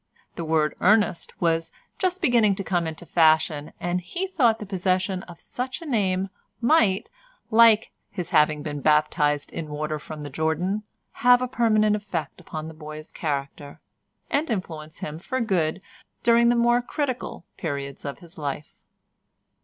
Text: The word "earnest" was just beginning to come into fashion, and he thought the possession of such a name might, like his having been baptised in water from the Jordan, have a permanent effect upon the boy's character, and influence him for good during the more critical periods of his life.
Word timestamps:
The 0.35 0.43
word 0.43 0.73
"earnest" 0.81 1.39
was 1.39 1.69
just 1.99 2.23
beginning 2.23 2.55
to 2.55 2.63
come 2.63 2.87
into 2.87 3.05
fashion, 3.05 3.71
and 3.79 4.01
he 4.01 4.25
thought 4.25 4.57
the 4.57 4.65
possession 4.65 5.21
of 5.29 5.39
such 5.39 5.79
a 5.79 5.85
name 5.85 6.29
might, 6.59 7.11
like 7.51 7.91
his 8.09 8.31
having 8.31 8.63
been 8.63 8.81
baptised 8.81 9.51
in 9.53 9.67
water 9.69 9.99
from 9.99 10.23
the 10.23 10.31
Jordan, 10.31 10.81
have 11.21 11.39
a 11.39 11.47
permanent 11.47 11.95
effect 11.95 12.41
upon 12.41 12.67
the 12.67 12.73
boy's 12.73 13.11
character, 13.11 13.79
and 14.31 14.49
influence 14.49 15.01
him 15.01 15.19
for 15.19 15.39
good 15.39 15.83
during 16.23 16.49
the 16.49 16.55
more 16.55 16.81
critical 16.81 17.45
periods 17.57 18.03
of 18.03 18.17
his 18.21 18.39
life. 18.39 18.73